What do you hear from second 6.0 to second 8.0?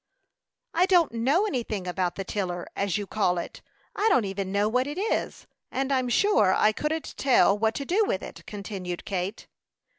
sure I couldn't tell what to